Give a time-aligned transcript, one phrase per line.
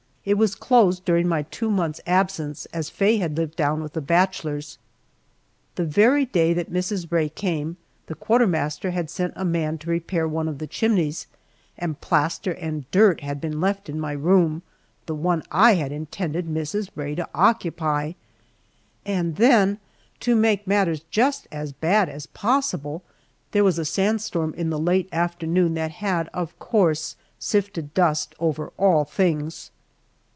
[0.23, 4.01] It was closed during my two months' absence, as Faye had lived down with the
[4.01, 4.77] bachelors.
[5.73, 7.11] The very day that Mrs.
[7.11, 11.25] Rae came the quartermaster had sent a man to repair one of the chimneys,
[11.75, 14.61] and plaster and dirt had been left in my room,
[15.07, 16.89] the one I had intended Mrs.
[16.93, 18.11] Rae to occupy.
[19.03, 19.79] And then,
[20.19, 23.01] to make matters just as bad as possible,
[23.53, 24.59] there was a sand storm late
[25.05, 29.71] in the afternoon that had, of course, sifted dust over all things.